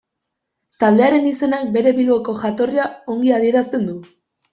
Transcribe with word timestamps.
Taldearen 0.83 1.27
izenak 1.31 1.67
bere 1.75 1.93
Bilboko 1.97 2.35
jatorria 2.45 2.87
ongi 3.17 3.35
adierazten 3.37 3.87
du. 3.91 3.95